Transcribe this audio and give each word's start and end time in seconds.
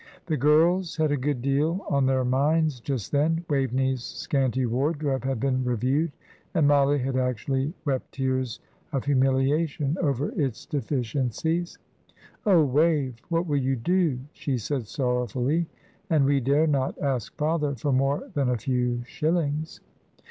The 0.25 0.35
girls 0.35 0.95
had 0.97 1.11
a 1.11 1.15
good 1.15 1.43
deal 1.43 1.85
on 1.87 2.07
their 2.07 2.25
minds 2.25 2.79
just 2.79 3.11
then. 3.11 3.45
Waveney's 3.47 4.03
scanty 4.03 4.65
wardrobe 4.65 5.23
had 5.23 5.39
been 5.39 5.63
reviewed, 5.63 6.11
and 6.55 6.67
Mollie 6.67 6.97
had 6.97 7.15
actually 7.15 7.75
wept 7.85 8.13
tears 8.13 8.59
of 8.91 9.05
humiliation 9.05 9.99
over 10.01 10.29
its 10.31 10.65
deficiencies. 10.65 11.77
"Oh, 12.47 12.65
Wave, 12.65 13.17
what 13.29 13.45
will 13.45 13.61
you 13.61 13.75
do?" 13.75 14.19
she 14.33 14.57
said, 14.57 14.87
sorrowfully. 14.87 15.67
"And 16.09 16.25
we 16.25 16.39
dare 16.39 16.65
not 16.65 16.97
ask 16.97 17.35
father 17.37 17.75
for 17.75 17.91
more 17.93 18.23
than 18.33 18.49
a 18.49 18.57
few 18.57 19.03
shillings!" 19.03 19.81